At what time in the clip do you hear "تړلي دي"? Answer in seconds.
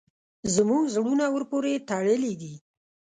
1.89-2.53